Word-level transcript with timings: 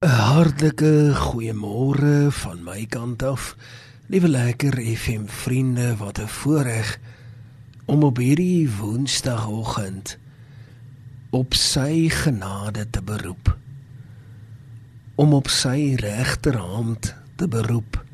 'n 0.00 0.08
Hartlike 0.08 1.12
goeiemôre 1.12 2.32
van 2.32 2.62
my 2.64 2.86
kant 2.88 3.22
af. 3.22 3.56
Liewe 4.08 4.28
lekker 4.28 4.72
FM 4.96 5.26
vriende, 5.26 5.96
wat 5.96 6.18
'n 6.18 6.26
voorreg 6.26 6.98
om 7.84 8.02
op 8.02 8.16
hierdie 8.16 8.70
Woensdagoggend 8.78 10.18
op 11.30 11.54
sy 11.54 12.08
genade 12.08 12.90
te 12.90 13.02
beroep. 13.02 13.56
Om 15.14 15.34
op 15.34 15.48
sy 15.48 15.94
regterhand 15.96 17.14
te 17.34 17.48
beroep. 17.48 18.04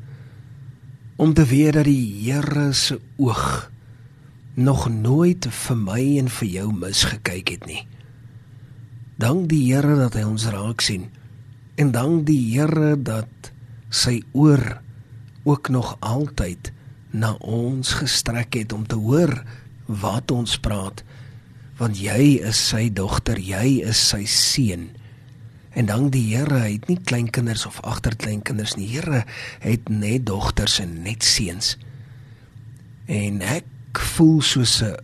Om 1.15 1.33
te 1.33 1.45
weet 1.45 1.73
dat 1.73 1.83
die 1.83 2.31
Here 2.31 2.73
se 2.73 2.99
oog 3.15 3.71
nog 4.53 4.89
nooit 4.89 5.47
vir 5.49 5.77
my 5.77 6.17
en 6.17 6.29
vir 6.29 6.47
jou 6.47 6.73
misgekyk 6.73 7.47
het 7.47 7.65
nie. 7.65 7.87
Dank 9.15 9.49
die 9.49 9.73
Here 9.73 9.95
dat 9.95 10.13
hy 10.13 10.23
ons 10.23 10.45
raak 10.45 10.81
sien. 10.81 11.07
En 11.77 11.91
dank 11.93 12.25
die 12.25 12.39
Here 12.55 12.95
dat 12.97 13.51
sy 13.93 14.19
oor 14.33 14.79
ook 15.47 15.69
nog 15.69 15.95
altyd 16.01 16.71
na 17.13 17.35
ons 17.39 17.93
gestrek 18.01 18.57
het 18.57 18.73
om 18.73 18.87
te 18.89 18.97
hoor 18.99 19.35
wat 19.85 20.31
ons 20.33 20.57
praat. 20.59 21.03
Want 21.77 21.99
jy 22.01 22.39
is 22.49 22.59
sy 22.73 22.87
dogter 22.89 23.37
jy 23.39 23.79
is 23.85 24.01
sy 24.09 24.23
seun. 24.25 24.89
En 25.77 25.85
dank 25.85 26.11
die 26.15 26.25
Here 26.31 26.63
hy 26.65 26.73
het 26.79 26.89
nie 26.89 26.97
kleinkinders 26.97 27.67
of 27.69 27.77
agterkleinkinders 27.85 28.73
nie. 28.79 28.89
Here 28.97 29.21
het 29.61 29.89
net 29.93 30.25
dogters 30.25 30.79
en 30.81 31.03
net 31.05 31.23
seuns. 31.23 31.75
En 33.05 33.43
ek 33.45 34.01
voel 34.17 34.41
soos 34.41 34.81
'n 34.81 34.97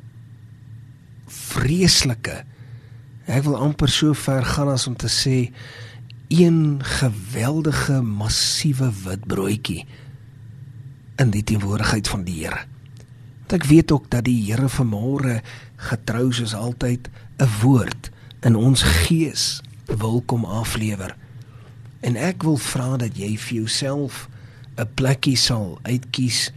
vreeslike 1.29 2.43
ek 3.27 3.45
wil 3.45 3.55
amper 3.55 3.89
so 3.91 4.13
ver 4.13 4.43
gaan 4.43 4.71
as 4.73 4.87
om 4.87 4.95
te 4.99 5.07
sê 5.07 5.37
een 6.33 6.79
geweldige 6.83 8.01
massiewe 8.01 8.91
wit 9.03 9.27
broodjie 9.27 9.85
in 11.21 11.29
die 11.29 11.43
teenwoordigheid 11.43 12.07
van 12.07 12.23
die 12.23 12.39
Here. 12.41 12.65
Want 13.39 13.53
ek 13.53 13.67
weet 13.69 13.91
ook 13.91 14.09
dat 14.09 14.25
die 14.25 14.39
Here 14.45 14.69
vanmôre 14.69 15.41
getrou 15.89 16.31
soos 16.33 16.55
altyd 16.55 17.09
'n 17.37 17.49
woord 17.61 18.09
in 18.41 18.55
ons 18.55 18.81
gees 18.81 19.61
wil 19.85 20.21
kom 20.25 20.45
aflewer. 20.45 21.15
En 21.99 22.15
ek 22.15 22.43
wil 22.43 22.57
vra 22.57 22.97
dat 22.97 23.17
jy 23.17 23.37
vir 23.37 23.55
jouself 23.57 24.29
'n 24.77 24.89
plekkie 24.93 25.37
sal 25.37 25.79
uitkies 25.81 26.51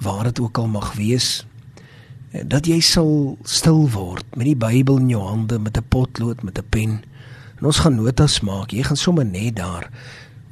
waar 0.00 0.24
dit 0.24 0.40
ook 0.40 0.58
al 0.58 0.66
mag 0.66 0.92
wees 0.94 1.46
dat 2.44 2.66
jy 2.66 2.80
sal 2.80 3.38
stil 3.42 3.86
word 3.90 4.26
met 4.36 4.48
die 4.50 4.58
Bybel 4.58 4.98
in 5.00 5.08
jou 5.14 5.22
hande 5.22 5.58
met 5.58 5.76
'n 5.78 5.88
potlood 5.88 6.42
met 6.42 6.58
'n 6.58 6.68
pen 6.68 7.02
En 7.56 7.70
ons 7.70 7.80
gaan 7.80 7.96
notas 7.96 8.40
maak. 8.44 8.72
Jy 8.74 8.84
gaan 8.88 9.00
sommer 9.00 9.24
net 9.24 9.56
daar. 9.56 9.88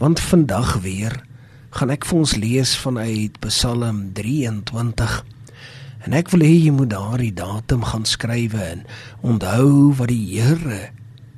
Want 0.01 0.21
vandag 0.21 0.79
weer 0.85 1.21
gaan 1.75 1.91
ek 1.91 2.07
vir 2.07 2.19
ons 2.19 2.35
lees 2.39 2.75
vanuit 2.79 3.39
Psalm 3.43 4.13
23. 4.17 5.17
En 6.05 6.17
ek 6.17 6.31
wil 6.35 6.45
hê 6.45 6.53
jy 6.67 6.73
moet 6.75 6.93
daardie 6.93 7.33
datum 7.35 7.85
gaan 7.89 8.05
skrywe 8.09 8.61
en 8.61 8.85
onthou 9.25 9.95
wat 9.99 10.13
die 10.13 10.37
Here 10.37 10.93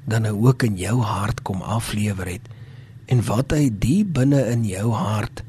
dan 0.07 0.27
nou 0.27 0.37
ook 0.47 0.63
in 0.67 0.77
jou 0.79 1.01
hart 1.03 1.43
kom 1.47 1.63
aflewer 1.63 2.29
het 2.31 2.47
en 3.11 3.23
wat 3.27 3.55
hy 3.55 3.71
die 3.71 4.03
binne 4.05 4.43
in 4.51 4.65
jou 4.67 4.91
hart 4.95 5.43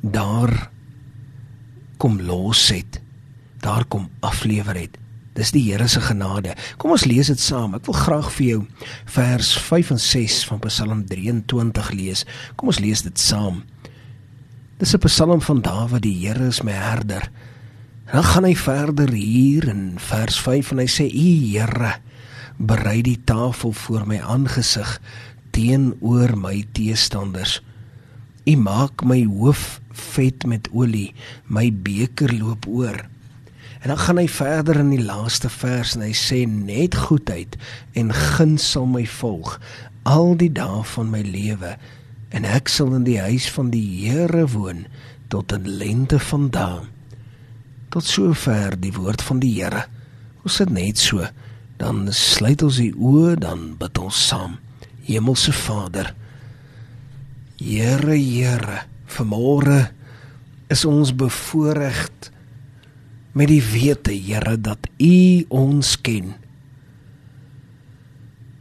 daar 0.00 0.70
kom 1.98 2.20
los 2.22 2.68
het. 2.70 3.00
Daar 3.58 3.84
kom 3.90 4.06
aflewer 4.22 4.78
het. 4.78 4.94
Dis 5.38 5.52
die 5.54 5.62
Here 5.68 5.86
se 5.86 6.00
genade. 6.02 6.56
Kom 6.82 6.90
ons 6.96 7.04
lees 7.06 7.28
dit 7.30 7.38
saam. 7.38 7.76
Ek 7.78 7.86
wil 7.86 7.94
graag 7.94 8.30
vir 8.34 8.46
jou 8.48 8.60
vers 9.14 9.52
5 9.68 9.92
en 9.94 10.00
6 10.02 10.38
van 10.48 10.62
Psalm 10.64 11.04
23 11.06 11.90
lees. 11.94 12.24
Kom 12.58 12.72
ons 12.72 12.80
lees 12.82 13.04
dit 13.06 13.22
saam. 13.22 13.62
Dis 14.82 14.94
'n 14.94 14.98
Psalm 15.06 15.40
van 15.40 15.60
Dawid, 15.62 16.02
die 16.02 16.26
Here 16.26 16.46
is 16.46 16.62
my 16.62 16.72
herder. 16.72 17.30
Dan 18.12 18.24
gaan 18.24 18.44
hy 18.44 18.54
verder 18.54 19.12
hier 19.12 19.68
in 19.68 19.94
vers 19.98 20.40
5 20.40 20.72
en 20.72 20.78
hy 20.78 20.86
sê: 20.86 21.06
"U 21.06 21.28
Here, 21.52 22.00
berei 22.58 23.02
die 23.02 23.20
tafel 23.24 23.72
voor 23.72 24.06
my 24.06 24.18
aangesig 24.18 25.00
teenoor 25.50 26.36
my 26.36 26.64
teestanders. 26.72 27.62
U 28.46 28.56
maak 28.56 29.04
my 29.04 29.24
hoof 29.24 29.80
vet 29.92 30.46
met 30.46 30.68
olie, 30.72 31.14
my 31.46 31.70
beker 31.72 32.32
loop 32.32 32.66
oor." 32.66 33.17
En 33.82 33.92
dan 33.92 33.98
gaan 33.98 34.18
hy 34.18 34.26
verder 34.28 34.80
in 34.82 34.90
die 34.90 35.04
laaste 35.04 35.50
vers 35.52 35.94
en 35.96 36.02
hy 36.02 36.14
sê 36.16 36.42
net 36.50 36.96
goedheid 37.08 37.54
en 37.98 38.10
guns 38.14 38.64
sal 38.74 38.88
my 38.90 39.04
volg 39.18 39.58
al 40.08 40.34
die 40.40 40.50
dae 40.52 40.82
van 40.94 41.10
my 41.12 41.20
lewe 41.22 41.74
en 42.34 42.46
ek 42.48 42.70
sal 42.72 42.94
in 42.96 43.04
die 43.06 43.18
huis 43.20 43.48
van 43.52 43.70
die 43.72 43.84
Here 44.02 44.46
woon 44.52 44.86
tot 45.32 45.52
in 45.52 45.68
lente 45.68 46.18
van 46.30 46.48
dae. 46.52 46.84
Tot 47.92 48.04
sover 48.04 48.76
die 48.80 48.92
woord 48.96 49.22
van 49.24 49.40
die 49.40 49.52
Here. 49.56 49.84
Ons 50.44 50.58
sit 50.60 50.72
net 50.72 51.00
so, 51.00 51.24
dan 51.80 52.06
sluit 52.12 52.62
ons 52.64 52.80
die 52.80 52.92
oë, 52.92 53.36
dan 53.40 53.74
bid 53.80 54.00
ons 54.00 54.18
saam. 54.28 54.58
Hemelse 55.08 55.54
Vader, 55.56 56.12
Here, 57.60 58.16
Here, 58.16 58.82
vanmôre 59.08 59.80
is 60.72 60.84
ons 60.88 61.14
bevoorregd 61.16 62.30
met 63.32 63.48
die 63.48 63.62
wete 63.62 64.12
Here 64.12 64.60
dat 64.60 64.88
U 64.98 65.44
ons 65.48 66.00
ken. 66.00 66.34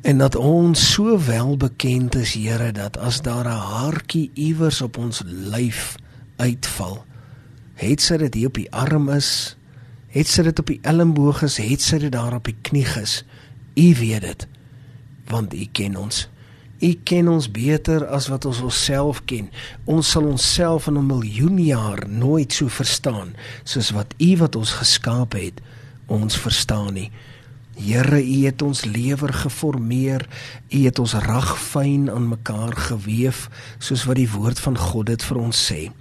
En 0.01 0.17
dat 0.17 0.35
ons 0.35 0.91
so 0.94 1.19
wel 1.25 1.57
bekend 1.57 2.16
is 2.16 2.33
Here 2.33 2.72
dat 2.72 2.97
as 2.97 3.22
daar 3.22 3.45
'n 3.45 3.66
haartjie 3.73 4.31
iewers 4.33 4.81
op 4.81 4.97
ons 4.97 5.22
lyf 5.25 5.95
uitval 6.38 7.06
het 7.77 8.01
sy 8.01 8.17
dit 8.17 8.33
hier 8.33 8.50
op 8.50 8.57
die 8.57 8.69
arm 8.73 9.09
is 9.13 9.57
het 10.13 10.29
sy 10.29 10.47
dit 10.47 10.59
op 10.59 10.72
die 10.72 10.79
elmboog 10.88 11.44
is 11.45 11.59
het 11.61 11.83
sy 11.83 12.00
dit 12.01 12.13
daar 12.13 12.38
op 12.38 12.47
die 12.50 12.57
knie 12.61 12.88
is 13.01 13.22
U 13.77 13.88
weet 14.00 14.25
dit 14.25 14.47
want 15.29 15.53
U 15.53 15.67
ken 15.72 15.97
ons 16.00 16.25
U 16.79 16.91
ken 17.03 17.27
ons 17.27 17.47
beter 17.51 18.05
as 18.13 18.27
wat 18.29 18.45
ons 18.45 18.61
onsself 18.61 19.23
ken. 19.25 19.49
Ons 19.85 20.11
sal 20.13 20.27
onsself 20.29 20.88
in 20.88 20.97
'n 20.97 21.05
miljoen 21.05 21.57
jaar 21.57 22.05
nooit 22.09 22.53
so 22.53 22.67
verstaan 22.67 23.35
soos 23.63 23.89
wat 23.91 24.13
U 24.19 24.38
wat 24.38 24.55
ons 24.55 24.71
geskaap 24.71 25.33
het 25.33 25.61
ons 26.07 26.38
verstaan 26.38 26.93
nie. 26.93 27.11
Here, 27.77 28.23
U 28.23 28.45
het 28.45 28.61
ons 28.61 28.85
lewer 28.85 29.33
geformeer. 29.33 30.27
U 30.69 30.77
het 30.85 30.99
ons 30.99 31.13
ragfyn 31.13 32.09
aan 32.09 32.27
mekaar 32.27 32.75
gewewe 32.75 33.49
soos 33.79 34.05
wat 34.05 34.15
die 34.15 34.31
woord 34.31 34.59
van 34.59 34.77
God 34.77 35.05
dit 35.05 35.23
vir 35.23 35.38
ons 35.38 35.71
sê. 35.71 35.91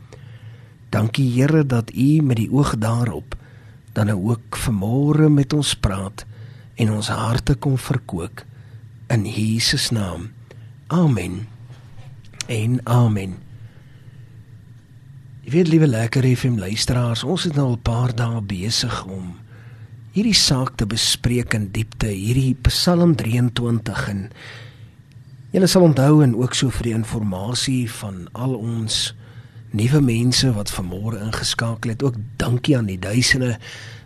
Dankie 0.90 1.30
Here 1.34 1.66
dat 1.66 1.90
U 1.90 2.22
met 2.22 2.36
die 2.36 2.50
oog 2.52 2.76
daarop 2.78 3.36
dan 3.92 4.06
nou 4.06 4.30
ook 4.30 4.56
vanmôre 4.56 5.28
met 5.32 5.52
ons 5.52 5.74
praat 5.74 6.26
en 6.76 6.90
ons 6.92 7.08
harte 7.08 7.54
kom 7.54 7.78
verkoop 7.80 8.44
in 9.08 9.24
Jesus 9.24 9.90
naam. 9.90 10.35
Amen. 10.86 11.48
En 12.46 12.80
amen. 12.84 13.34
Jy 15.42 15.50
weet 15.50 15.68
liewe 15.68 15.86
lekker 15.86 16.26
FM 16.36 16.58
luisteraars, 16.58 17.24
ons 17.26 17.46
is 17.46 17.52
nou 17.52 17.66
al 17.66 17.74
'n 17.74 17.82
paar 17.82 18.14
dae 18.14 18.40
besig 18.40 19.04
om 19.04 19.34
hierdie 20.12 20.34
saak 20.34 20.76
te 20.76 20.86
bespreek 20.86 21.54
in 21.54 21.70
diepte, 21.72 22.06
hierdie 22.06 22.54
Psalm 22.62 23.14
23 23.14 24.08
en 24.08 24.30
julle 25.50 25.66
sal 25.66 25.82
onthou 25.82 26.22
en 26.22 26.36
ook 26.36 26.54
so 26.54 26.70
vir 26.70 26.82
die 26.82 26.94
inligting 26.94 27.90
van 27.90 28.28
al 28.32 28.54
ons 28.54 29.14
nuwe 29.70 30.00
mense 30.00 30.52
wat 30.52 30.70
vanmôre 30.70 31.18
ingeskakel 31.18 31.90
het, 31.90 32.02
ook 32.02 32.14
dankie 32.36 32.76
aan 32.76 32.86
die 32.86 32.98
duisende 32.98 33.58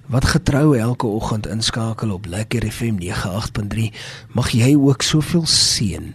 wat 0.07 0.25
getrou 0.25 0.79
elke 0.79 1.07
oggend 1.07 1.47
inskakel 1.47 2.11
op 2.11 2.27
Lekker 2.27 2.71
FM 2.71 2.99
98.3. 2.99 3.93
Mag 4.33 4.51
jy 4.51 4.77
ook 4.77 5.03
soveel 5.03 5.47
seën 5.47 6.15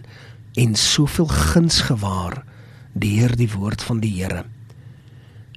en 0.56 0.74
soveel 0.74 1.28
guns 1.28 1.80
gewaar 1.88 2.42
deur 2.92 3.36
die 3.36 3.50
woord 3.52 3.82
van 3.84 4.00
die 4.00 4.12
Here. 4.16 4.44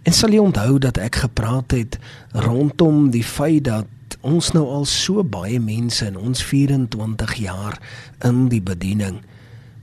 En 0.04 0.13
sal 0.16 0.34
jy 0.36 0.42
onthou 0.44 0.78
dat 0.80 1.00
ek 1.00 1.22
gepraat 1.24 1.72
het 1.75 2.00
rondom 2.36 3.10
die 3.16 3.24
feit 3.24 3.63
dat 3.68 4.18
ons 4.22 4.51
nou 4.51 4.66
al 4.68 4.86
so 4.90 5.24
baie 5.24 5.60
mense 5.63 6.06
in 6.06 6.18
ons 6.18 6.44
24 6.44 7.36
jaar 7.40 7.80
in 8.25 8.48
die 8.51 8.62
bediening 8.63 9.22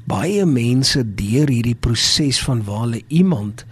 baie 0.06 0.44
mense 0.46 1.00
deur 1.18 1.50
hierdie 1.50 1.74
proses 1.74 2.38
van 2.46 2.62
waar 2.66 2.84
hulle 2.84 3.02
iemand 3.08 3.64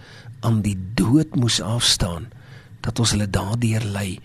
aan 0.45 0.59
die 0.65 0.75
dood 0.99 1.35
moes 1.39 1.61
afstaan 1.63 2.27
dat 2.83 2.99
ons 2.99 3.15
hulle 3.15 3.29
daardeur 3.31 3.85
lei 3.95 4.17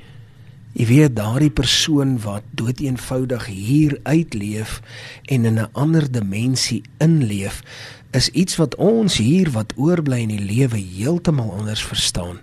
Jy 0.70 0.86
weet 0.86 1.16
daardie 1.18 1.50
persoon 1.50 2.14
wat 2.22 2.46
dood 2.54 2.78
eenvoudig 2.80 3.46
hier 3.50 3.96
uitleef 4.06 4.78
en 5.26 5.44
in 5.44 5.58
'n 5.58 5.72
ander 5.72 6.06
dimensie 6.10 6.82
inleef 6.98 7.62
is 8.10 8.28
iets 8.28 8.56
wat 8.56 8.74
ons 8.74 9.16
hier 9.16 9.50
wat 9.50 9.72
oorbly 9.76 10.20
in 10.20 10.28
die 10.28 10.44
lewe 10.44 10.78
heeltemal 10.78 11.52
anders 11.52 11.82
verstaan. 11.82 12.38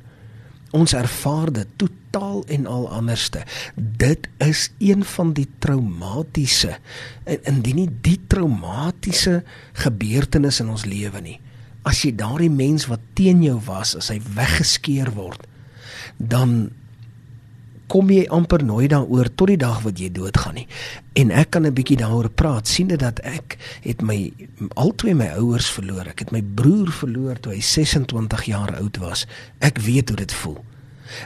Ons 0.71 0.94
ervaar 0.94 1.51
dit 1.51 1.68
totaal 1.75 2.44
en 2.47 2.68
al 2.68 2.89
anderste. 2.89 3.44
Dit 3.75 4.27
is 4.38 4.71
een 4.77 5.03
van 5.03 5.33
die 5.33 5.47
traumatiese 5.59 6.77
en 7.24 7.44
indien 7.44 7.75
nie 7.75 7.89
die 8.01 8.19
traumatiese 8.27 9.44
gebeurtenis 9.74 10.59
in 10.59 10.69
ons 10.69 10.85
lewe 10.85 11.21
nie. 11.21 11.39
As 11.83 12.01
jy 12.03 12.12
daardie 12.15 12.51
mens 12.51 12.88
wat 12.91 13.00
teen 13.13 13.44
jou 13.44 13.59
was, 13.65 13.95
as 13.95 14.09
hy 14.12 14.19
weggeskeer 14.35 15.13
word, 15.15 15.47
dan 16.18 16.71
kom 17.88 18.10
jy 18.12 18.25
amper 18.34 18.63
nooit 18.63 18.89
daaroor 18.92 19.30
tot 19.36 19.48
die 19.48 19.57
dag 19.57 19.81
wat 19.86 20.00
jy 20.00 20.12
doodgaan 20.12 20.60
nie. 20.60 20.68
En 21.16 21.31
ek 21.31 21.51
kan 21.51 21.66
'n 21.66 21.74
bietjie 21.74 21.98
daaroor 21.98 22.30
praat, 22.30 22.68
siende 22.68 22.98
dat 22.98 23.19
ek 23.19 23.57
het 23.81 24.01
my 24.01 24.31
albei 24.75 25.13
my 25.13 25.28
ouers 25.39 25.69
verloor. 25.69 26.07
Ek 26.07 26.19
het 26.19 26.31
my 26.31 26.42
broer 26.42 26.92
verloor 26.92 27.39
toe 27.39 27.54
hy 27.54 27.62
26 27.62 28.44
jaar 28.44 28.75
oud 28.75 28.98
was. 28.98 29.28
Ek 29.60 29.78
weet 29.78 30.10
hoe 30.10 30.18
dit 30.18 30.34
voel. 30.34 30.63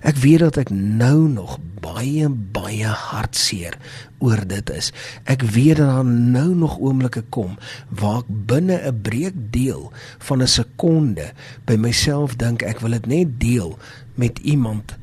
Ek 0.06 0.16
weet 0.22 0.40
dat 0.40 0.58
ek 0.62 0.69
nou 0.69 1.28
nog 1.30 1.58
baie 1.81 2.30
baie 2.30 2.86
hartseer 2.86 3.78
oor 4.22 4.42
dit 4.48 4.69
is. 4.69 4.92
Ek 5.25 5.42
weet 5.42 5.81
dat 5.81 5.90
daar 5.90 6.06
nou 6.06 6.54
nog 6.56 6.78
oomblikke 6.80 7.24
kom 7.34 7.58
waar 7.90 8.22
ek 8.22 8.30
binne 8.30 8.78
'n 8.78 9.02
breekdeel 9.02 9.92
van 10.19 10.42
'n 10.42 10.48
sekonde 10.48 11.34
by 11.66 11.75
myself 11.75 12.36
dink 12.36 12.62
ek 12.62 12.80
wil 12.80 12.92
dit 12.92 13.06
net 13.06 13.40
deel 13.40 13.78
met 14.16 14.40
iemand 14.40 14.98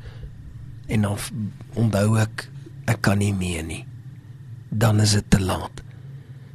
en 0.89 1.05
dan 1.05 1.17
onthou 1.79 2.17
ek 2.21 2.47
ek 2.89 3.03
kan 3.05 3.19
nie 3.21 3.33
meer 3.33 3.63
nie. 3.65 3.83
Dan 4.69 5.01
is 5.03 5.13
dit 5.17 5.25
te 5.29 5.39
laat. 5.41 5.83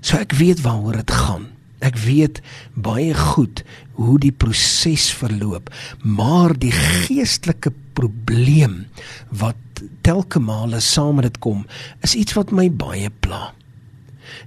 So 0.02 0.19
ek 0.19 0.34
weet 0.36 0.64
waaroor 0.64 0.98
dit 1.00 1.12
gaan. 1.14 1.48
Ek 1.84 1.98
weet 2.00 2.40
baie 2.75 3.14
goed 3.14 3.62
hoe 3.98 4.16
die 4.19 4.32
proses 4.32 5.10
verloop, 5.14 5.69
maar 6.02 6.54
die 6.58 6.72
geestelike 6.75 7.70
probleem 7.94 8.86
wat 9.31 9.60
telke 10.06 10.40
male 10.42 10.81
saam 10.82 11.20
met 11.20 11.28
dit 11.28 11.38
kom, 11.44 11.64
is 12.06 12.16
iets 12.19 12.34
wat 12.38 12.54
my 12.54 12.66
baie 12.70 13.10
pla. 13.22 13.52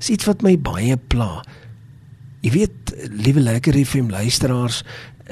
Is 0.02 0.10
iets 0.14 0.28
wat 0.28 0.44
my 0.46 0.56
baie 0.60 0.98
pla. 0.98 1.44
Jy 2.44 2.54
weet, 2.54 2.94
liewe 3.14 3.44
lekker 3.46 3.78
FM 3.86 4.12
luisteraars, 4.14 4.84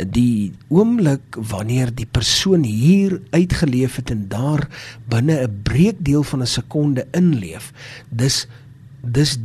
die 0.04 0.54
oomblik 0.68 1.38
wanneer 1.52 1.94
die 1.96 2.06
persoon 2.06 2.64
hier 2.64 3.22
uitgeleef 3.32 3.96
het 3.96 4.12
en 4.12 4.28
daar 4.28 4.68
binne 5.08 5.48
'n 5.48 5.62
breekdeel 5.64 6.24
van 6.24 6.42
'n 6.42 6.48
sekonde 6.48 7.08
inleef 7.12 7.72
dis 8.10 8.48
dis 9.02 9.38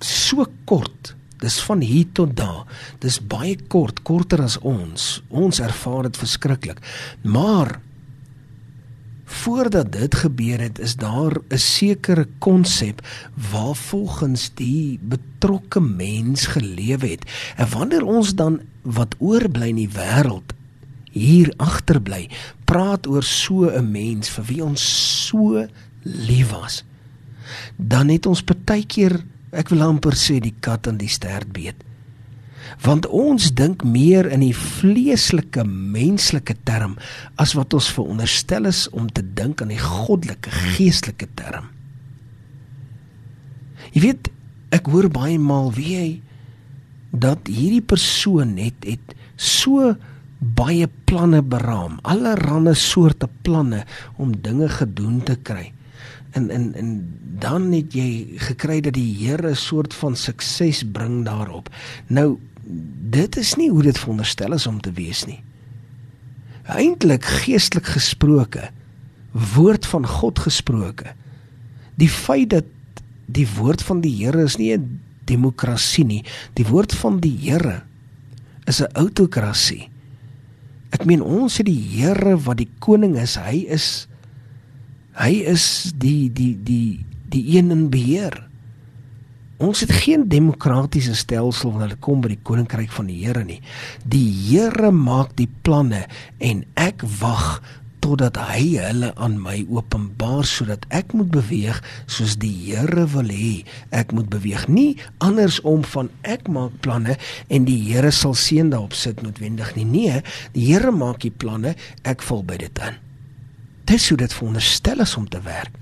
so 0.00 0.46
kort 0.64 1.14
dis 1.38 1.60
van 1.60 1.80
hier 1.80 2.06
tot 2.12 2.36
daar 2.36 2.66
dis 2.98 3.20
baie 3.20 3.56
kort 3.68 4.02
korter 4.02 4.42
as 4.42 4.58
ons 4.58 5.22
ons 5.28 5.60
ervaar 5.60 6.02
dit 6.02 6.16
verskriklik 6.16 6.78
maar 7.22 7.80
voordat 9.28 9.92
dit 9.92 10.14
gebeur 10.14 10.60
het 10.60 10.78
is 10.78 10.96
daar 10.96 11.36
'n 11.48 11.56
sekere 11.56 12.26
konsep 12.38 13.06
waarvolgens 13.50 14.50
die 14.54 14.98
betrokke 15.02 15.80
mens 15.80 16.46
geleef 16.46 17.00
het. 17.00 17.22
En 17.56 17.68
wanneer 17.68 18.04
ons 18.04 18.34
dan 18.34 18.60
wat 18.82 19.14
oorbly 19.18 19.68
in 19.68 19.82
die 19.84 19.92
wêreld 19.92 20.56
hier 21.12 21.52
agterbly 21.56 22.28
praat 22.64 23.06
oor 23.06 23.22
so 23.22 23.68
'n 23.68 23.90
mens 23.90 24.28
vir 24.28 24.44
wie 24.44 24.62
ons 24.64 24.82
so 25.26 25.66
lief 26.02 26.50
was 26.50 26.84
dan 27.76 28.08
het 28.08 28.26
ons 28.26 28.42
partykeer 28.42 29.24
ek 29.50 29.68
wil 29.72 29.82
amper 29.82 30.16
sê 30.16 30.38
die 30.40 30.54
kat 30.60 30.88
aan 30.88 31.00
die 31.00 31.08
stert 31.08 31.52
beet 31.52 31.87
want 32.84 33.06
ons 33.06 33.50
dink 33.54 33.84
meer 33.84 34.28
in 34.32 34.40
die 34.40 34.54
vleeslike 34.56 35.64
menslike 35.68 36.56
term 36.68 36.96
as 37.36 37.54
wat 37.58 37.74
ons 37.74 37.90
veronderstel 37.96 38.68
is 38.70 38.86
om 38.90 39.08
te 39.08 39.22
dink 39.22 39.62
aan 39.62 39.74
die 39.74 39.82
goddelike 39.82 40.52
geestelike 40.74 41.28
term 41.38 41.70
jy 43.92 44.08
weet 44.10 44.32
ek 44.74 44.90
hoor 44.92 45.08
baie 45.12 45.38
maal 45.40 45.72
wie 45.76 45.94
hy 45.96 46.10
dat 47.10 47.48
hierdie 47.48 47.84
persoon 47.84 48.56
het 48.60 48.84
het 48.84 49.16
so 49.38 49.94
baie 50.38 50.86
planne 51.08 51.40
beraam, 51.42 51.98
allerlei 52.06 52.74
soorte 52.78 53.28
planne 53.42 53.84
om 54.16 54.36
dinge 54.42 54.68
gedoen 54.70 55.22
te 55.26 55.36
kry. 55.42 55.72
En 56.36 56.50
en 56.50 56.74
en 56.74 56.90
dan 57.38 57.72
het 57.72 57.94
jy 57.94 58.38
gekry 58.50 58.80
dat 58.80 58.94
die 58.94 59.14
Here 59.18 59.50
'n 59.50 59.56
soort 59.56 59.94
van 59.94 60.16
sukses 60.16 60.84
bring 60.84 61.24
daarop. 61.24 61.68
Nou 62.06 62.38
dit 63.10 63.36
is 63.36 63.54
nie 63.56 63.70
hoe 63.70 63.82
dit 63.82 63.98
veronderstel 63.98 64.52
is 64.52 64.66
om 64.66 64.80
te 64.80 64.92
wees 64.92 65.24
nie. 65.28 65.40
Eintlik 66.68 67.24
geestelik 67.24 67.86
gesproke, 67.96 68.68
woord 69.54 69.86
van 69.88 70.06
God 70.06 70.38
gesproke. 70.44 71.14
Die 71.96 72.10
feit 72.12 72.50
dat 72.52 72.68
die 73.26 73.48
woord 73.56 73.82
van 73.84 74.00
die 74.04 74.12
Here 74.24 74.44
is 74.44 74.56
nie 74.56 74.72
'n 74.76 75.00
demokrasie 75.24 76.04
nie. 76.04 76.24
Die 76.54 76.66
woord 76.66 76.94
van 76.94 77.20
die 77.20 77.36
Here 77.36 77.82
is 78.66 78.80
'n 78.80 78.92
autokrasie. 78.92 79.88
Ek 80.90 81.04
meen 81.04 81.22
ons 81.22 81.56
het 81.56 81.66
die 81.66 81.82
Here 81.96 82.36
wat 82.36 82.56
die 82.56 82.70
koning 82.78 83.16
is. 83.16 83.36
Hy 83.36 83.64
is 83.68 84.08
hy 85.12 85.42
is 85.44 85.92
die 85.96 86.32
die 86.32 86.56
die 86.62 87.04
die 87.28 87.58
een 87.58 87.70
in 87.70 87.90
beheer. 87.90 88.47
Ons 89.58 89.80
het 89.82 89.90
geen 90.04 90.28
demokratiese 90.30 91.16
stelsel 91.18 91.72
wanneer 91.74 91.96
dit 91.96 92.04
kom 92.04 92.20
by 92.22 92.30
die 92.30 92.42
koninkryk 92.46 92.92
van 92.94 93.08
die 93.10 93.18
Here 93.24 93.42
nie. 93.44 93.58
Die 94.06 94.28
Here 94.46 94.92
maak 94.94 95.34
die 95.38 95.48
planne 95.66 96.04
en 96.38 96.62
ek 96.78 97.02
wag 97.18 97.58
totdat 97.98 98.38
hy 98.38 98.76
hulle 98.78 99.10
aan 99.18 99.34
my 99.42 99.56
openbaar 99.74 100.46
sodat 100.46 100.86
ek 100.94 101.10
moet 101.18 101.32
beweeg 101.34 101.80
soos 102.06 102.36
die 102.38 102.52
Here 102.68 103.08
wil 103.16 103.34
hê 103.34 103.64
ek 103.90 104.14
moet 104.14 104.30
beweeg. 104.30 104.68
Nie 104.70 104.94
andersom 105.18 105.82
van 105.90 106.12
ek 106.22 106.46
maak 106.46 106.78
planne 106.86 107.18
en 107.50 107.66
die 107.66 107.80
Here 107.88 108.14
sal 108.14 108.38
seën 108.38 108.70
daarop 108.70 108.94
sit 108.94 109.26
noodwendig 109.26 109.74
nie. 109.74 109.88
Nee 109.90 110.22
die 110.54 110.70
Here 110.70 110.94
maak 110.94 111.24
die 111.26 111.34
planne 111.34 111.74
ek 112.06 112.22
val 112.30 112.46
by 112.46 112.62
dit 112.62 112.86
in 112.86 113.02
dis 113.88 114.08
hoe 114.12 114.18
dit 114.20 114.32
veronderstel 114.36 115.00
is 115.00 115.16
om 115.16 115.28
te 115.32 115.40
werk 115.42 115.72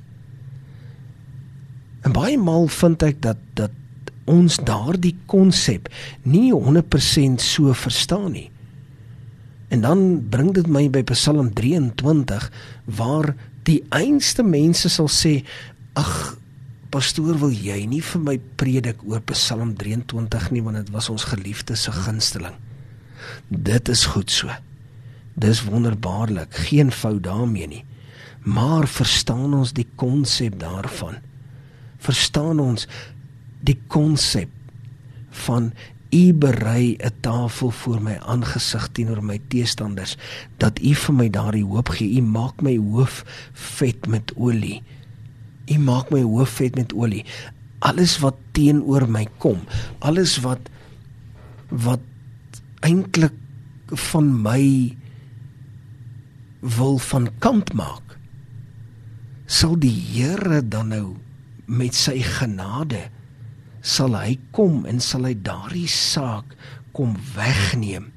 en 2.06 2.14
baie 2.14 2.38
maal 2.38 2.70
vind 2.70 3.02
ek 3.02 3.20
dat 3.24 3.42
dat 3.58 3.74
ons 4.26 4.58
daardie 4.66 5.14
konsep 5.30 5.88
nie 6.22 6.50
100% 6.54 7.42
so 7.42 7.74
verstaan 7.74 8.32
nie 8.34 8.50
En 9.68 9.80
dan 9.80 10.28
bring 10.30 10.52
dit 10.54 10.66
my 10.66 10.86
by 10.90 11.02
Psalm 11.10 11.50
23 11.54 12.50
waar 12.84 13.34
die 13.66 13.82
einste 13.90 14.44
mense 14.46 14.88
sal 14.88 15.08
sê: 15.10 15.42
"Ag, 15.98 16.38
pastoor, 16.90 17.38
wil 17.38 17.50
jy 17.50 17.86
nie 17.86 18.02
vir 18.02 18.20
my 18.20 18.38
predik 18.56 19.02
oor 19.02 19.20
Psalm 19.32 19.74
23 19.74 20.50
nie 20.50 20.62
want 20.62 20.76
dit 20.76 20.90
was 20.90 21.10
ons 21.10 21.24
geliefde 21.24 21.74
se 21.76 21.90
gunsteling." 21.90 22.54
Dit 23.48 23.88
is 23.88 24.06
goed 24.06 24.30
so. 24.30 24.48
Dis 25.34 25.64
wonderbaarlik, 25.64 26.54
geen 26.54 26.92
fout 26.92 27.22
daarmee 27.22 27.66
nie. 27.66 27.84
Maar 28.42 28.86
verstaan 28.86 29.54
ons 29.54 29.72
die 29.72 29.86
konsep 29.96 30.60
daarvan? 30.60 31.18
Verstaan 32.06 32.62
ons 32.62 32.86
die 33.66 33.78
konsep 33.92 34.50
van 35.46 35.72
U 36.14 36.32
berei 36.32 36.96
'n 36.96 37.12
tafel 37.20 37.70
voor 37.70 38.00
my 38.02 38.16
aangesig 38.22 38.88
teenoor 38.92 39.24
my 39.24 39.40
teestanders 39.48 40.16
dat 40.56 40.78
U 40.78 40.94
vir 40.94 41.14
my 41.14 41.28
daardie 41.30 41.64
hoop 41.64 41.88
gee. 41.88 42.18
U 42.18 42.22
maak 42.22 42.62
my 42.62 42.76
hoof 42.76 43.24
vet 43.52 44.06
met 44.06 44.32
olie. 44.36 44.82
U 45.66 45.78
maak 45.78 46.10
my 46.10 46.22
hoof 46.22 46.48
vet 46.48 46.74
met 46.74 46.92
olie. 46.92 47.24
Alles 47.78 48.18
wat 48.18 48.36
teenoor 48.52 49.10
my 49.10 49.26
kom, 49.38 49.60
alles 49.98 50.38
wat 50.40 50.70
wat 51.68 52.00
eintlik 52.80 53.34
van 53.86 54.42
my 54.42 54.94
wil 56.60 56.98
van 56.98 57.28
kant 57.38 57.72
maak 57.74 58.16
sal 59.46 59.76
die 59.78 59.94
Here 59.94 60.62
dan 60.68 60.90
nou 60.90 61.16
met 61.66 61.94
sy 61.94 62.20
genade 62.22 63.08
sal 63.86 64.16
hy 64.18 64.36
kom 64.54 64.84
en 64.90 64.98
sal 65.02 65.28
hy 65.28 65.34
daardie 65.46 65.88
saak 65.90 66.56
kom 66.96 67.14
wegneem. 67.36 68.10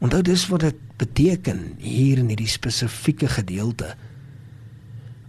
Onthou 0.00 0.22
dis 0.24 0.46
wat 0.48 0.64
dit 0.64 0.78
beteken 1.00 1.74
hier 1.80 2.20
in 2.20 2.30
hierdie 2.32 2.48
spesifieke 2.48 3.28
gedeelte. 3.28 3.92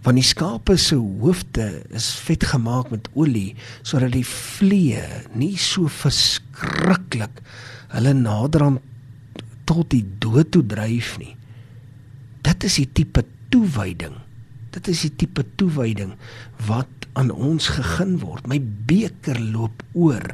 Want 0.02 0.18
die 0.18 0.26
skape 0.26 0.76
se 0.80 0.96
hoofde 0.96 1.66
is 1.94 2.08
vet 2.24 2.46
gemaak 2.50 2.90
met 2.92 3.10
olie 3.14 3.52
sodat 3.82 4.14
die 4.16 4.26
vliee 4.26 5.04
nie 5.38 5.54
so 5.60 5.92
verskriklik 5.92 7.42
hulle 7.92 8.14
nader 8.16 8.66
aan 8.66 8.80
tot 9.68 9.92
die 9.92 10.04
dood 10.20 10.50
toe 10.54 10.64
dryf 10.66 11.14
nie. 11.20 11.36
Dit 12.42 12.64
is 12.66 12.80
die 12.80 12.88
tipe 12.90 13.22
toewyding. 13.52 14.16
Dit 14.72 14.88
is 14.88 15.04
die 15.04 15.14
tipe 15.24 15.44
toewyding 15.60 16.14
wat 16.66 16.88
aan 17.12 17.30
ons 17.30 17.68
gegeen 17.76 18.18
word. 18.22 18.46
My 18.48 18.58
beker 18.60 19.40
loop 19.40 19.84
oor. 19.92 20.24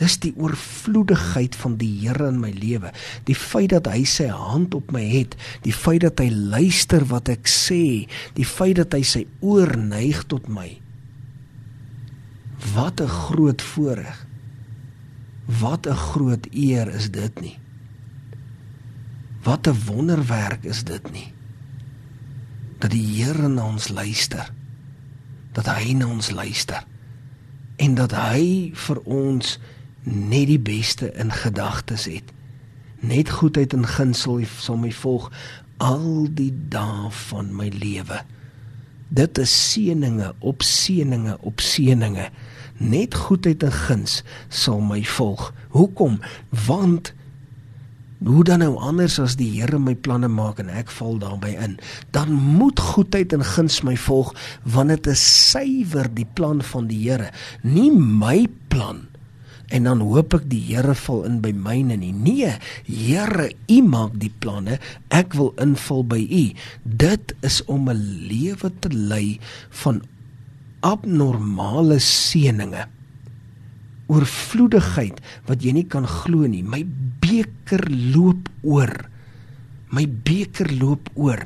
Dis 0.00 0.16
die 0.22 0.32
oorvloedigheid 0.40 1.56
van 1.60 1.74
die 1.80 1.90
Here 2.00 2.30
in 2.30 2.38
my 2.40 2.52
lewe. 2.56 2.92
Die 3.28 3.36
feit 3.36 3.74
dat 3.74 3.90
hy 3.90 4.04
sy 4.08 4.30
hand 4.32 4.74
op 4.78 4.94
my 4.94 5.02
het, 5.04 5.36
die 5.66 5.74
feit 5.76 6.06
dat 6.06 6.22
hy 6.22 6.30
luister 6.32 7.04
wat 7.10 7.28
ek 7.32 7.50
sê, 7.50 8.06
die 8.38 8.46
feit 8.48 8.78
dat 8.80 8.96
hy 8.96 9.02
sy 9.04 9.26
oor 9.44 9.74
neig 9.76 10.22
tot 10.32 10.48
my. 10.48 10.70
Wat 12.72 13.00
'n 13.00 13.08
groot 13.08 13.62
voorreg. 13.62 14.26
Wat 15.60 15.86
'n 15.86 15.96
groot 15.96 16.46
eer 16.52 16.88
is 16.88 17.10
dit 17.10 17.40
nie. 17.40 17.58
Wat 19.42 19.66
'n 19.66 19.76
wonderwerk 19.86 20.64
is 20.64 20.84
dit 20.84 21.12
nie. 21.12 21.32
Dat 22.80 22.90
die 22.90 23.04
Here 23.04 23.48
na 23.48 23.66
ons 23.68 23.88
luister. 23.92 24.48
Dat 25.52 25.68
hy 25.68 25.92
na 25.92 26.08
ons 26.08 26.30
luister. 26.32 26.84
En 27.76 27.94
dat 27.94 28.14
hy 28.16 28.72
vir 28.74 29.00
ons 29.04 29.58
net 30.04 30.48
die 30.48 30.60
beste 30.60 31.12
in 31.12 31.32
gedagtes 31.32 32.06
het. 32.08 32.32
Net 33.00 33.30
goedheid 33.30 33.72
en 33.76 33.86
guns 33.86 34.24
sal 34.24 34.40
sal 34.60 34.80
my 34.80 34.92
volg 34.92 35.30
al 35.80 36.28
die 36.36 36.52
dae 36.72 37.08
van 37.28 37.52
my 37.56 37.68
lewe. 37.72 38.20
Dit 39.08 39.38
is 39.42 39.52
seëninge 39.72 40.34
op 40.38 40.62
seëninge 40.62 41.36
op 41.40 41.60
seëninge. 41.64 42.28
Net 42.80 43.16
goedheid 43.16 43.64
en 43.66 43.72
guns 43.72 44.20
sal 44.48 44.80
my 44.84 45.00
volg. 45.16 45.50
Hoekom? 45.76 46.20
Want 46.66 47.12
hoe 48.24 48.44
dan 48.44 48.60
nou 48.60 48.74
anders 48.76 49.18
as 49.22 49.36
die 49.40 49.48
Here 49.56 49.78
my 49.80 49.94
planne 49.94 50.28
maak 50.28 50.60
en 50.60 50.68
ek 50.68 50.92
val 50.92 51.16
daarbey 51.22 51.54
in, 51.56 51.78
dan 52.12 52.32
moet 52.32 52.80
goedheid 52.80 53.32
en 53.32 53.44
guns 53.44 53.80
my 53.86 53.96
volg 53.96 54.34
want 54.64 54.92
dit 54.92 55.12
is 55.14 55.22
suiwer 55.22 56.10
die 56.12 56.28
plan 56.36 56.60
van 56.72 56.90
die 56.90 57.00
Here, 57.06 57.30
nie 57.62 57.90
my 57.94 58.44
plan 58.68 59.06
en 59.70 59.86
dan 59.86 60.02
hoop 60.02 60.34
ek 60.40 60.46
die 60.50 60.60
Here 60.68 60.94
val 60.98 61.24
in 61.28 61.38
by 61.44 61.52
myne 61.54 61.96
nie. 62.00 62.12
Nee, 62.12 62.56
Here, 62.88 63.50
U 63.70 63.78
maak 63.86 64.16
die 64.20 64.32
planne, 64.42 64.80
ek 65.14 65.36
wil 65.38 65.52
invul 65.62 66.02
by 66.10 66.20
U. 66.20 66.44
Dit 66.84 67.34
is 67.46 67.62
om 67.70 67.88
'n 67.88 68.26
lewe 68.26 68.70
te 68.80 68.90
lei 68.90 69.38
van 69.82 70.02
abnormale 70.82 72.00
seëninge. 72.02 72.88
Oorvloedigheid 74.10 75.20
wat 75.48 75.62
jy 75.62 75.74
nie 75.76 75.86
kan 75.90 76.08
glo 76.08 76.48
nie. 76.50 76.64
My 76.66 76.82
beker 77.22 77.84
loop 78.14 78.50
oor. 78.66 78.92
My 79.90 80.06
beker 80.06 80.70
loop 80.78 81.10
oor. 81.14 81.42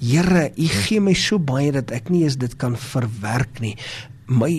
Here, 0.00 0.48
U 0.54 0.68
gee 0.68 1.02
my 1.02 1.14
so 1.18 1.38
baie 1.38 1.72
dat 1.74 1.94
ek 1.94 2.10
nie 2.10 2.24
eens 2.26 2.38
dit 2.40 2.54
kan 2.58 2.78
verwerk 2.78 3.62
nie. 3.62 3.76
My 4.30 4.52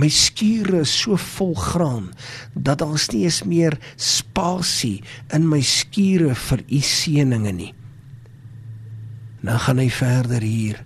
my 0.00 0.06
skure 0.08 0.80
is 0.80 0.92
so 0.94 1.16
vol 1.18 1.50
graan 1.58 2.12
dat 2.54 2.78
daar 2.80 3.00
nie 3.12 3.24
eens 3.26 3.42
meer 3.44 3.74
spasie 3.98 5.02
in 5.34 5.48
my 5.50 5.58
skure 5.66 6.34
vir 6.46 6.62
u 6.62 6.80
seëninge 6.80 7.52
nie. 7.52 7.72
Nou 9.44 9.58
gaan 9.58 9.82
hy 9.82 9.88
verder 9.92 10.46
hier 10.46 10.80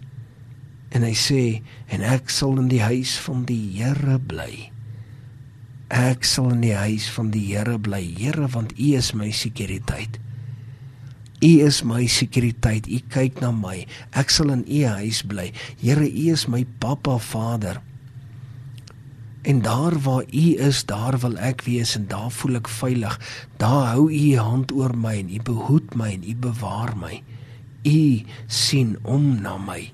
en 0.94 1.02
hy 1.02 1.14
sê 1.18 1.44
en 1.92 2.04
ek 2.06 2.30
sal 2.30 2.58
in 2.62 2.70
die 2.70 2.82
huis 2.84 3.16
van 3.26 3.42
die 3.48 3.62
Here 3.74 4.18
bly. 4.22 4.70
Ek 5.94 6.24
sal 6.26 6.52
in 6.54 6.62
die 6.64 6.76
huis 6.76 7.08
van 7.12 7.32
die 7.34 7.42
Here 7.50 7.76
bly, 7.78 8.02
Here, 8.18 8.46
want 8.54 8.76
U 8.78 8.92
is 8.96 9.12
my 9.14 9.30
sekuriteit. 9.34 10.20
U 11.44 11.50
is 11.66 11.82
my 11.84 12.06
sekuriteit. 12.08 12.86
U 12.88 13.00
kyk 13.12 13.42
na 13.42 13.50
my. 13.52 13.82
Ek 14.16 14.30
sal 14.32 14.54
in 14.54 14.62
U 14.64 14.84
huis 14.96 15.20
bly. 15.28 15.50
Here, 15.82 16.06
U 16.06 16.24
is 16.32 16.46
my 16.48 16.62
Pappa 16.80 17.18
Vader. 17.18 17.82
En 19.44 19.60
daar 19.60 19.98
waar 20.00 20.24
U 20.24 20.46
is, 20.56 20.84
daar 20.88 21.18
wil 21.20 21.36
ek 21.36 21.66
wees 21.66 21.98
en 21.98 22.06
daar 22.08 22.30
voel 22.32 22.62
ek 22.62 22.70
veilig. 22.72 23.18
Daar 23.60 23.90
hou 23.92 24.06
U 24.08 24.20
U 24.30 24.38
hand 24.40 24.72
oor 24.72 24.94
my 24.96 25.18
en 25.20 25.28
U 25.28 25.42
behoed 25.44 25.92
my 26.00 26.14
en 26.14 26.24
U 26.24 26.34
bewaar 26.46 26.94
my. 26.96 27.20
U 27.84 28.00
sien 28.48 28.96
om 29.02 29.34
na 29.44 29.58
my. 29.60 29.92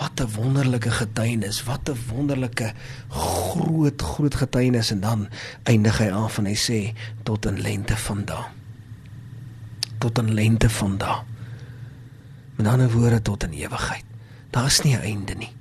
Wat 0.00 0.20
'n 0.20 0.32
wonderlike 0.34 0.90
getuienis, 0.90 1.62
wat 1.64 1.88
'n 1.88 1.98
wonderlike 2.08 2.72
groot 3.08 4.02
groot 4.02 4.34
getuienis 4.34 4.90
en 4.90 5.00
dan 5.00 5.28
eindig 5.62 5.98
hy 5.98 6.08
af 6.10 6.38
en 6.38 6.46
hy 6.46 6.56
sê 6.56 6.96
tot 7.22 7.46
in 7.46 7.60
lente 7.60 7.96
vandaan. 7.96 8.48
Tot 9.98 10.18
in 10.18 10.34
lente 10.34 10.70
vandaan. 10.70 11.24
Met 12.56 12.66
ander 12.66 12.90
woorde 12.90 13.22
tot 13.22 13.42
in 13.42 13.52
ewigheid. 13.52 14.04
Daar's 14.50 14.80
nie 14.80 14.96
'n 14.96 15.00
einde 15.00 15.34
nie. 15.34 15.52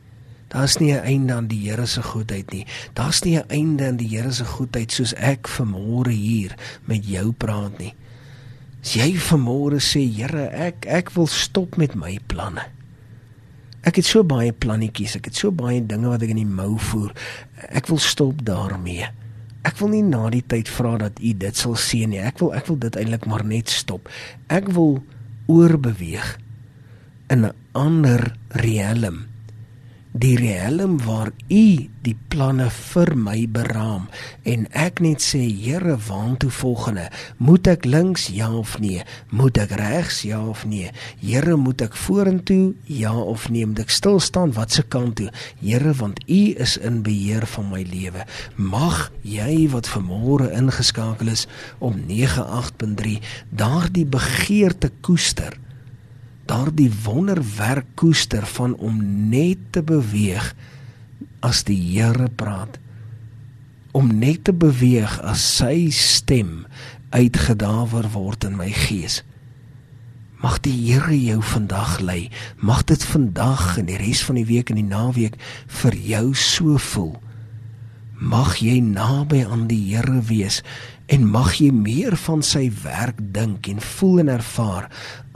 Daar's 0.48 0.78
nie 0.78 0.94
'n 0.94 1.04
einde 1.04 1.34
aan 1.34 1.48
die 1.48 1.70
Here 1.70 1.86
se 1.86 2.04
goedheid 2.04 2.52
nie. 2.52 2.66
Daar's 2.94 3.22
nie 3.22 3.38
'n 3.38 3.48
einde 3.48 3.88
aan 3.88 3.98
die 3.98 4.18
Here 4.18 4.32
se 4.32 4.46
goedheid 4.46 4.92
soos 4.92 5.14
ek 5.14 5.48
vanmôre 5.48 6.12
hier 6.12 6.56
met 6.86 7.08
jou 7.08 7.32
praat 7.32 7.78
nie. 7.78 7.94
As 8.82 8.94
jy 8.94 9.16
vanmôre 9.16 9.80
sê, 9.80 10.00
Here, 10.16 10.48
ek 10.48 10.86
ek 10.86 11.10
wil 11.10 11.28
stop 11.28 11.78
met 11.78 11.96
my 11.96 12.20
planne. 12.26 12.79
Ek 13.90 13.98
het 13.98 14.06
so 14.06 14.22
baie 14.28 14.52
plannetjies, 14.54 15.16
ek 15.18 15.32
het 15.32 15.40
so 15.40 15.50
baie 15.56 15.80
dinge 15.82 16.12
wat 16.12 16.22
ek 16.22 16.36
in 16.36 16.44
die 16.44 16.50
mou 16.50 16.76
voer. 16.92 17.10
Ek 17.74 17.90
wil 17.90 17.98
stop 17.98 18.44
daarmee. 18.46 19.08
Ek 19.66 19.80
wil 19.80 19.90
nie 19.96 20.04
na 20.06 20.28
die 20.30 20.44
tyd 20.46 20.70
vra 20.70 20.94
dat 21.02 21.18
U 21.18 21.32
dit 21.42 21.58
sal 21.58 21.74
sien 21.80 22.14
nie. 22.14 22.22
Ek 22.22 22.38
wil 22.44 22.54
ek 22.54 22.70
wil 22.70 22.78
dit 22.86 23.00
eintlik 23.02 23.26
maar 23.26 23.46
net 23.48 23.74
stop. 23.74 24.12
Ek 24.48 24.70
wil 24.78 25.00
oorbeweeg 25.50 26.38
in 27.34 27.46
'n 27.50 27.54
ander 27.74 28.36
riem 28.62 29.29
die 30.12 30.36
riem 30.36 30.98
waar 31.06 31.30
u 31.48 31.90
die 32.02 32.16
planne 32.28 32.70
vir 32.74 33.12
my 33.16 33.44
beraam. 33.52 34.08
En 34.44 34.66
ek 34.74 35.02
net 35.06 35.22
sê 35.22 35.42
Here 35.60 35.98
waantoe 36.08 36.50
volgende? 36.50 37.10
Moet 37.38 37.68
ek 37.68 37.86
links 37.86 38.28
ja 38.34 38.50
of 38.50 38.80
nee? 38.82 39.04
Moet 39.30 39.60
ek 39.62 39.76
regs 39.78 40.24
ja 40.26 40.40
of 40.42 40.66
nee? 40.66 40.90
Here 41.22 41.56
moet 41.56 41.84
ek 41.86 41.94
vorentoe 41.94 42.74
ja 42.90 43.14
of 43.14 43.50
nee? 43.54 43.68
Moet 43.70 43.86
ek 43.86 43.94
stil 43.94 44.20
staan? 44.20 44.56
Wat 44.58 44.74
se 44.74 44.84
kant 44.84 45.20
toe? 45.20 45.30
Here 45.62 45.94
want 46.02 46.24
u 46.26 46.42
is 46.58 46.78
in 46.78 47.04
beheer 47.06 47.46
van 47.46 47.70
my 47.70 47.86
lewe. 47.86 48.26
Mag 48.56 49.12
jy 49.22 49.70
wat 49.70 49.92
vanmôre 49.94 50.50
ingeskakel 50.58 51.30
is 51.36 51.46
om 51.78 52.02
98.3 52.10 53.20
daardie 53.54 54.08
begeerte 54.10 54.90
koester 55.06 55.60
daardie 56.50 56.90
wonderwerk 57.04 57.86
koester 58.00 58.46
van 58.58 58.76
om 58.76 58.98
net 59.30 59.62
te 59.72 59.84
beweeg 59.86 60.54
as 61.46 61.64
die 61.68 61.78
Here 61.78 62.30
praat. 62.36 62.80
Om 63.92 64.12
net 64.20 64.44
te 64.50 64.54
beweeg 64.54 65.20
as 65.22 65.44
sy 65.58 65.90
stem 65.94 66.66
uitgedawer 67.14 68.10
word 68.14 68.46
in 68.50 68.58
my 68.58 68.70
gees. 68.74 69.22
Mag 70.40 70.60
die 70.66 70.76
Here 70.88 71.16
jou 71.16 71.40
vandag 71.44 72.00
lei. 72.00 72.30
Mag 72.58 72.86
dit 72.88 73.04
vandag 73.04 73.78
en 73.78 73.90
die 73.90 73.98
res 74.00 74.22
van 74.26 74.40
die 74.40 74.48
week 74.50 74.70
en 74.72 74.80
die 74.80 74.88
naweek 74.88 75.36
vir 75.82 75.98
jou 76.14 76.28
so 76.34 76.78
voel. 76.92 77.18
Mag 78.20 78.58
jy 78.64 78.80
naby 78.84 79.46
aan 79.46 79.68
die 79.70 79.82
Here 79.92 80.22
wees 80.28 80.64
en 81.10 81.26
mag 81.26 81.56
jy 81.58 81.72
meer 81.74 82.14
van 82.28 82.44
sy 82.46 82.68
werk 82.84 83.18
dink 83.34 83.68
en 83.72 83.82
voel 83.82 84.22
en 84.24 84.30
ervaar 84.36 84.90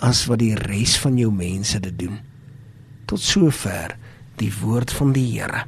as 0.06 0.28
wat 0.30 0.44
die 0.44 0.54
res 0.60 0.94
van 1.02 1.18
jou 1.18 1.32
mense 1.34 1.80
dit 1.82 1.96
doen. 1.98 2.20
Tot 3.10 3.22
sover 3.22 3.96
die 4.42 4.52
woord 4.62 4.94
van 4.94 5.14
die 5.16 5.26
Here. 5.32 5.66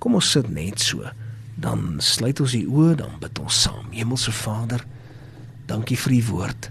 Kom 0.00 0.16
ons 0.16 0.30
sit 0.32 0.48
net 0.52 0.80
so. 0.80 1.04
Dan 1.56 2.00
sluit 2.04 2.40
ons 2.40 2.52
die 2.52 2.66
oë, 2.68 2.96
dan 3.00 3.14
bid 3.20 3.38
ons 3.40 3.60
saam. 3.64 3.86
Hemelse 3.92 4.32
Vader, 4.32 4.82
dankie 5.68 5.96
vir 6.00 6.16
u 6.18 6.22
woord. 6.30 6.70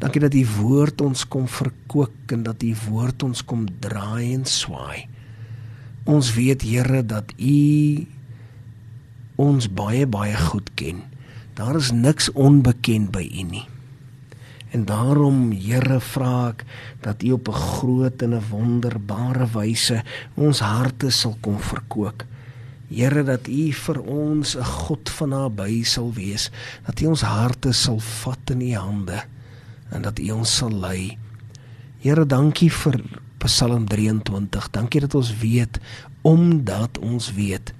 Dankie 0.00 0.20
dat 0.20 0.36
u 0.36 0.44
woord 0.58 1.00
ons 1.00 1.24
kom 1.32 1.48
verkoop 1.48 2.32
en 2.32 2.44
dat 2.44 2.62
u 2.64 2.74
woord 2.90 3.24
ons 3.24 3.44
kom 3.44 3.64
draai 3.80 4.34
en 4.34 4.44
swaai. 4.44 5.06
Ons 6.04 6.34
weet 6.36 6.64
Here 6.64 7.00
dat 7.04 7.32
u 7.40 8.04
ons 9.40 9.68
baie 9.68 10.04
baie 10.08 10.36
goed 10.48 10.68
ken. 10.76 11.04
Daar 11.56 11.76
is 11.76 11.88
niks 11.90 12.28
onbekend 12.36 13.10
by 13.14 13.24
U 13.24 13.42
nie. 13.48 13.64
En 14.76 14.84
daarom, 14.84 15.54
Here, 15.56 16.00
vra 16.04 16.50
ek 16.52 16.64
dat 17.00 17.22
U 17.24 17.32
op 17.32 17.48
'n 17.48 17.52
groot 17.52 18.22
en 18.22 18.34
'n 18.34 18.48
wonderbare 18.50 19.46
wyse 19.52 20.02
ons 20.34 20.60
harte 20.60 21.10
sal 21.10 21.36
kom 21.40 21.58
verkoop. 21.58 22.24
Here, 22.88 23.24
dat 23.24 23.48
U 23.48 23.72
vir 23.72 24.00
ons 24.00 24.56
'n 24.56 24.64
God 24.64 25.08
van 25.10 25.28
naby 25.28 25.82
sal 25.82 26.12
wees, 26.12 26.50
dat 26.86 27.00
U 27.00 27.06
ons 27.06 27.22
harte 27.22 27.72
sal 27.72 27.98
vat 27.98 28.50
in 28.50 28.60
U 28.60 28.74
hande 28.74 29.24
en 29.90 30.02
dat 30.02 30.18
U 30.18 30.30
ons 30.30 30.56
sal 30.56 30.72
lei. 30.72 31.18
Here, 31.98 32.26
dankie 32.26 32.70
vir 32.72 33.00
Psalm 33.38 33.86
23. 33.88 34.70
Dankie 34.70 35.00
dat 35.00 35.14
ons 35.14 35.38
weet 35.38 35.78
omdat 36.22 36.98
ons 36.98 37.32
weet 37.32 37.72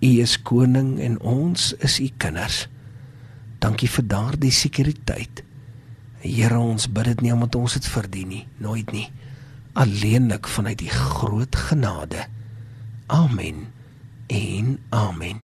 U 0.00 0.06
is 0.20 0.42
koning 0.42 1.00
en 1.00 1.20
ons 1.20 1.74
is 1.78 2.00
U 2.00 2.10
kinders. 2.16 2.68
Dankie 3.62 3.88
vir 3.88 4.06
daardie 4.10 4.50
sekuriteit. 4.50 5.44
Here, 6.22 6.58
ons 6.58 6.88
bid 6.90 7.12
dit 7.12 7.22
nie 7.26 7.32
omdat 7.34 7.54
ons 7.58 7.76
dit 7.78 7.86
verdien 7.86 8.28
nie, 8.28 8.42
nooit 8.62 8.90
nie. 8.94 9.06
Alleenlik 9.78 10.50
vanuit 10.50 10.78
die 10.82 10.90
groot 10.90 11.56
genade. 11.70 12.26
Amen. 13.06 13.68
En 14.26 14.76
amen. 14.90 15.40